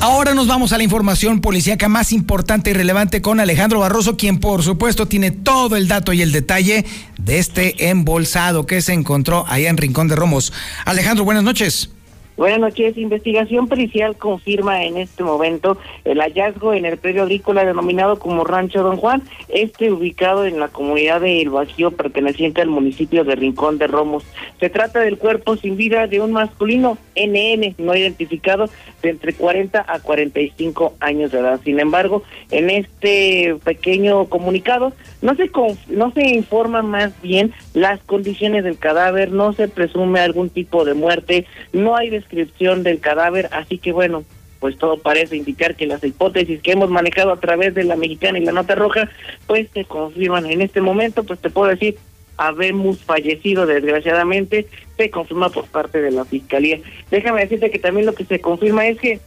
[0.00, 4.40] Ahora nos vamos a la información policíaca más importante y relevante con Alejandro Barroso, quien
[4.40, 6.84] por supuesto tiene todo el dato y el detalle
[7.18, 10.52] de este embolsado que se encontró allá en Rincón de Romos.
[10.84, 11.91] Alejandro, buenas noches.
[12.36, 12.96] Buenas noches.
[12.96, 18.82] Investigación pericial confirma en este momento el hallazgo en el predio agrícola denominado como Rancho
[18.82, 23.76] Don Juan, este ubicado en la comunidad de El Bajío perteneciente al municipio de Rincón
[23.76, 24.24] de Romos.
[24.60, 28.64] Se trata del cuerpo sin vida de un masculino NN no identificado
[29.02, 31.60] de entre 40 a 45 años de edad.
[31.62, 35.50] Sin embargo, en este pequeño comunicado no se
[35.88, 40.94] no se informa más bien las condiciones del cadáver, no se presume algún tipo de
[40.94, 44.24] muerte, no hay descripción del cadáver, así que bueno,
[44.60, 48.38] pues todo parece indicar que las hipótesis que hemos manejado a través de la mexicana
[48.38, 49.10] y la nota roja,
[49.46, 51.96] pues se confirman en este momento, pues te puedo decir,
[52.36, 56.78] habemos fallecido desgraciadamente, se confirma por parte de la fiscalía.
[57.10, 59.20] Déjame decirte que también lo que se confirma es que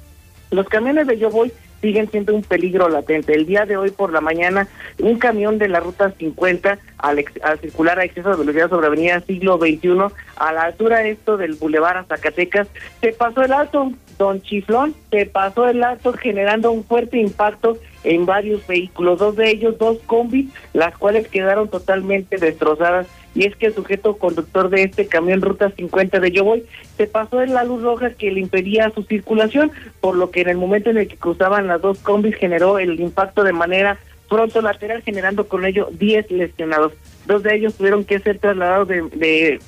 [0.52, 1.52] los camiones de Yo Voy
[1.86, 3.36] siguen siendo un peligro latente.
[3.36, 4.68] El día de hoy por la mañana,
[4.98, 7.24] un camión de la ruta 50 al,
[7.62, 11.98] circular a exceso de velocidad sobre Avenida Siglo XXI, a la altura esto del Boulevard
[11.98, 12.68] a Zacatecas,
[13.02, 18.26] se pasó el alto, don Chiflón, se pasó el alto generando un fuerte impacto en
[18.26, 23.06] varios vehículos, dos de ellos, dos combis, las cuales quedaron totalmente destrozadas
[23.36, 26.66] y es que el sujeto conductor de este camión Ruta 50 de Yo Voy
[26.98, 30.50] se pasó en la luz roja que le impedía su circulación, por lo que en
[30.50, 34.62] el momento en el que cruzaban las dos combis generó el impacto de manera pronto
[34.62, 36.94] lateral, generando con ello 10 lesionados.
[37.28, 39.60] Dos de ellos tuvieron que ser trasladados de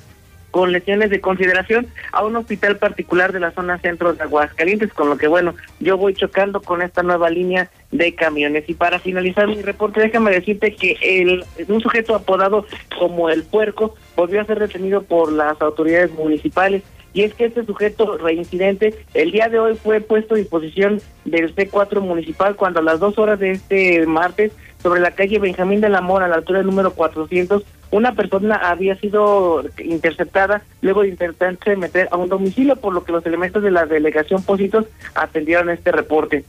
[0.52, 5.10] con lesiones de consideración a un hospital particular de la zona centro de Aguascalientes, con
[5.10, 8.68] lo que bueno, yo voy chocando con esta nueva línea de camiones.
[8.68, 12.66] Y para finalizar mi reporte, déjame decirte que el, un sujeto apodado
[12.98, 16.84] como el puerco volvió a ser detenido por las autoridades municipales.
[17.14, 21.56] Y es que este sujeto reincidente el día de hoy fue puesto a disposición del
[21.56, 24.52] C4 municipal cuando a las dos horas de este martes
[24.84, 28.56] sobre la calle Benjamín de la Mora, a la altura del número 400, una persona
[28.56, 33.64] había sido interceptada luego de intentarse meter a un domicilio, por lo que los elementos
[33.64, 34.86] de la delegación Positos
[35.16, 36.44] atendieron este reporte.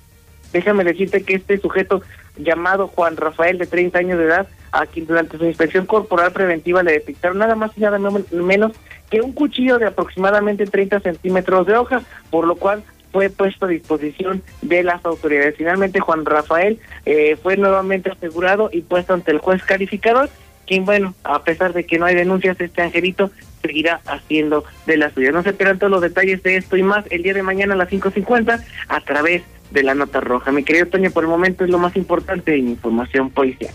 [0.52, 2.02] Déjame decirte que este sujeto
[2.36, 6.82] llamado Juan Rafael, de 30 años de edad, a quien durante su inspección corporal preventiva
[6.82, 8.72] le detectaron nada más y nada menos
[9.10, 12.82] que un cuchillo de aproximadamente 30 centímetros de hoja, por lo cual
[13.12, 15.56] fue puesto a disposición de las autoridades.
[15.56, 20.28] Finalmente, Juan Rafael eh, fue nuevamente asegurado y puesto ante el juez calificador
[20.68, 25.10] quien, bueno, a pesar de que no hay denuncias, este angelito seguirá haciendo de la
[25.10, 25.32] suya.
[25.32, 27.76] No se esperan todos los detalles de esto y más el día de mañana a
[27.76, 30.52] las 5.50 a través de la nota roja.
[30.52, 33.72] Mi querido Toño, por el momento es lo más importante en información policial.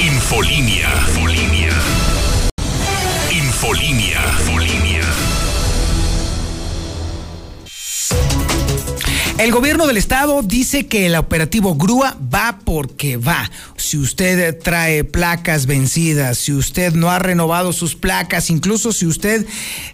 [0.00, 0.88] Infolinia.
[1.08, 1.51] Infolinia.
[9.42, 13.50] El gobierno del estado dice que el operativo Grúa va porque va.
[13.76, 19.44] Si usted trae placas vencidas, si usted no ha renovado sus placas, incluso si usted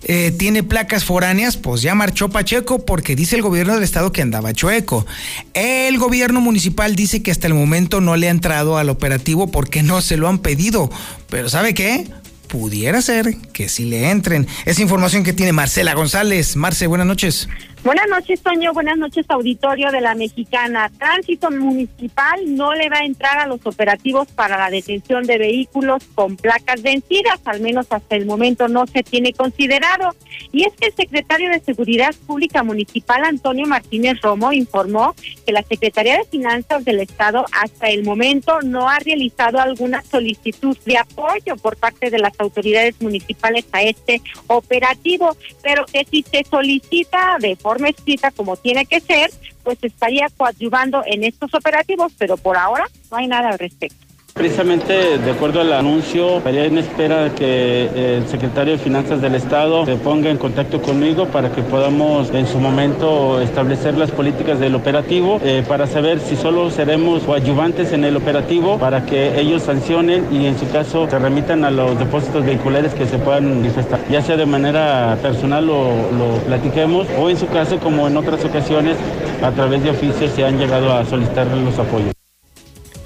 [0.02, 4.20] eh, tiene placas foráneas, pues ya marchó Pacheco porque dice el gobierno del estado que
[4.20, 5.06] andaba chueco.
[5.54, 9.82] El gobierno municipal dice que hasta el momento no le ha entrado al operativo porque
[9.82, 10.90] no se lo han pedido.
[11.30, 12.06] Pero ¿sabe qué?
[12.48, 14.46] pudiera ser que sí le entren.
[14.64, 16.56] Es información que tiene Marcela González.
[16.56, 17.48] Marce, buenas noches.
[17.84, 18.72] Buenas noches, Toño.
[18.72, 20.90] Buenas noches, auditorio de la Mexicana.
[20.98, 26.02] Tránsito Municipal no le va a entrar a los operativos para la detención de vehículos
[26.16, 30.14] con placas vencidas, al menos hasta el momento no se tiene considerado.
[30.50, 35.14] Y es que el secretario de Seguridad Pública Municipal, Antonio Martínez Romo, informó
[35.46, 40.76] que la Secretaría de Finanzas del Estado hasta el momento no ha realizado alguna solicitud
[40.84, 46.44] de apoyo por parte de las autoridades municipales a este operativo, pero que si se
[46.44, 49.30] solicita de escrita como tiene que ser,
[49.62, 54.07] pues estaría coadyuvando en estos operativos, pero por ahora no hay nada al respecto.
[54.38, 59.84] Precisamente de acuerdo al anuncio, estaría en espera que el secretario de Finanzas del Estado
[59.84, 64.76] se ponga en contacto conmigo para que podamos en su momento establecer las políticas del
[64.76, 70.24] operativo eh, para saber si solo seremos coadyuvantes en el operativo para que ellos sancionen
[70.30, 74.22] y en su caso se remitan a los depósitos vehiculares que se puedan manifestar, ya
[74.22, 78.96] sea de manera personal lo, lo platiquemos o en su caso como en otras ocasiones
[79.42, 82.17] a través de oficios se han llegado a solicitar los apoyos.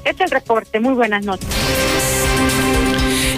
[0.05, 0.81] Este es el reporte.
[0.81, 1.49] Muy buenas noches.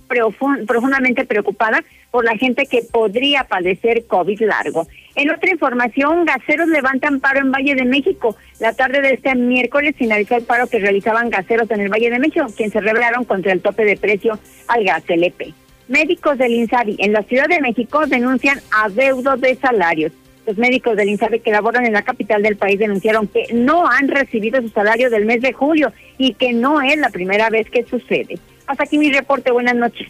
[0.66, 4.86] profundamente preocupada por la gente que podría padecer COVID largo.
[5.14, 8.36] En otra información, gaseros levantan paro en Valle de México.
[8.61, 12.18] La tarde de este miércoles finalizó el paro que realizaban gaseros en el Valle de
[12.18, 15.55] México, quienes se rebelaron contra el tope de precio al gas LP.
[15.89, 20.12] Médicos del INSABI en la Ciudad de México denuncian adeudo de salarios.
[20.49, 24.09] Los médicos del INSABI que laboran en la capital del país denunciaron que no han
[24.09, 27.85] recibido su salario del mes de julio y que no es la primera vez que
[27.85, 28.39] sucede.
[28.67, 29.51] Hasta aquí mi reporte.
[29.51, 30.09] Buenas noches.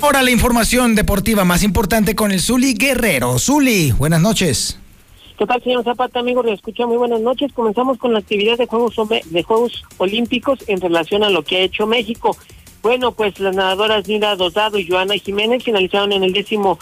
[0.00, 3.36] Ahora la información deportiva más importante con el Zuli Guerrero.
[3.40, 4.78] Zuli, buenas noches.
[5.36, 6.44] ¿Qué tal, señor Zapata, amigo?
[6.44, 7.52] Le escucha muy buenas noches.
[7.52, 8.94] Comenzamos con la actividad de Juegos,
[9.24, 12.36] de Juegos Olímpicos en relación a lo que ha hecho México.
[12.80, 16.78] Bueno, pues las nadadoras Nida Dosado y Joana Jiménez finalizaron en el décimo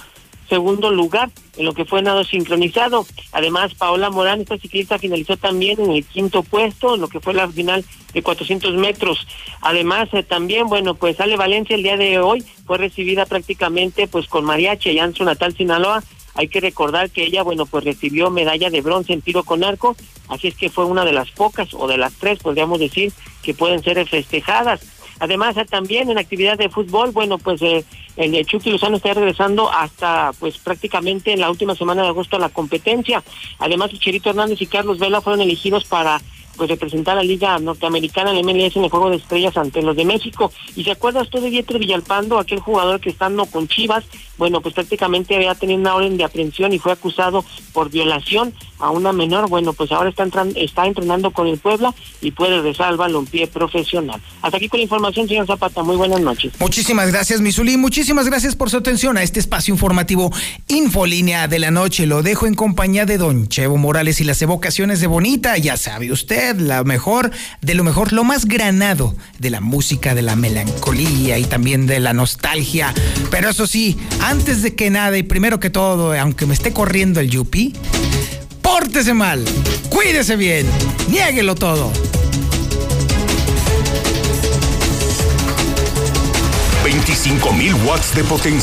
[0.52, 3.06] segundo lugar en lo que fue nado sincronizado.
[3.32, 7.32] Además, Paola Morán, esta ciclista, finalizó también en el quinto puesto, en lo que fue
[7.32, 7.82] la final
[8.12, 9.26] de 400 metros.
[9.62, 14.26] Además, eh, también, bueno, pues Ale Valencia el día de hoy fue recibida prácticamente pues
[14.26, 16.04] con mariachi allá en natal Sinaloa.
[16.34, 19.96] Hay que recordar que ella, bueno, pues recibió medalla de bronce en tiro con arco,
[20.28, 23.10] así es que fue una de las pocas o de las tres, podríamos decir,
[23.42, 24.80] que pueden ser festejadas.
[25.22, 27.84] Además, eh, también en actividad de fútbol, bueno, pues eh,
[28.16, 32.40] el Chucky Lozano está regresando hasta pues prácticamente en la última semana de agosto a
[32.40, 33.22] la competencia.
[33.60, 36.20] Además, Cherito Hernández y Carlos Vela fueron elegidos para
[36.56, 39.94] pues representar a la Liga Norteamericana, el MLS en el Juego de Estrellas ante los
[39.94, 40.50] de México.
[40.74, 44.04] ¿Y se acuerda usted de Dieter Villalpando, aquel jugador que estando con Chivas,
[44.42, 48.90] bueno, pues prácticamente había tenido una orden de aprehensión y fue acusado por violación a
[48.90, 49.48] una menor?
[49.48, 50.26] Bueno, pues ahora está,
[50.56, 54.20] está entrenando con el Puebla y puede regresar al balompié profesional.
[54.42, 55.84] Hasta aquí con la información, señor Zapata.
[55.84, 56.52] Muy buenas noches.
[56.58, 57.76] Muchísimas gracias, Misuli.
[57.76, 60.32] Muchísimas gracias por su atención a este espacio informativo
[60.66, 62.06] Infolínea de la Noche.
[62.06, 65.56] Lo dejo en compañía de Don Chevo Morales y las evocaciones de Bonita.
[65.56, 67.30] Ya sabe usted la mejor,
[67.60, 72.00] de lo mejor, lo más granado de la música, de la melancolía y también de
[72.00, 72.92] la nostalgia.
[73.30, 73.96] Pero eso sí,
[74.32, 77.74] antes de que nada y primero que todo, aunque me esté corriendo el yupi,
[78.62, 79.44] pórtese mal,
[79.90, 80.66] cuídese bien,
[81.10, 81.92] niéguelo todo.
[86.82, 88.62] 25.000 watts de potencia.